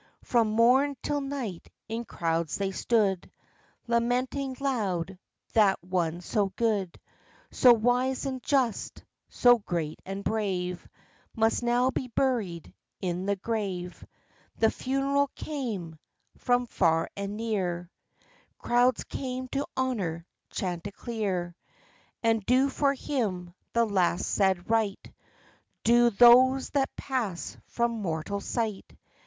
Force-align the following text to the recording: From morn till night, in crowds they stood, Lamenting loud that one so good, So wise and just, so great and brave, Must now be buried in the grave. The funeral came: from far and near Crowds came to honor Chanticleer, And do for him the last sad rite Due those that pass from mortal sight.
From 0.23 0.49
morn 0.49 0.97
till 1.03 1.21
night, 1.21 1.69
in 1.87 2.05
crowds 2.05 2.55
they 2.57 2.71
stood, 2.71 3.29
Lamenting 3.85 4.57
loud 4.59 5.19
that 5.53 5.77
one 5.83 6.21
so 6.21 6.47
good, 6.55 6.99
So 7.51 7.73
wise 7.73 8.25
and 8.25 8.41
just, 8.41 9.03
so 9.29 9.59
great 9.59 10.01
and 10.03 10.23
brave, 10.23 10.87
Must 11.35 11.61
now 11.61 11.91
be 11.91 12.07
buried 12.07 12.73
in 12.99 13.27
the 13.27 13.35
grave. 13.35 14.03
The 14.57 14.71
funeral 14.71 15.29
came: 15.35 15.99
from 16.35 16.65
far 16.65 17.07
and 17.15 17.37
near 17.37 17.91
Crowds 18.57 19.03
came 19.03 19.49
to 19.49 19.67
honor 19.77 20.25
Chanticleer, 20.49 21.55
And 22.23 22.43
do 22.47 22.69
for 22.69 22.95
him 22.95 23.53
the 23.73 23.85
last 23.85 24.25
sad 24.25 24.67
rite 24.67 25.11
Due 25.83 26.09
those 26.09 26.71
that 26.71 26.89
pass 26.95 27.55
from 27.67 27.91
mortal 27.91 28.39
sight. 28.39 28.95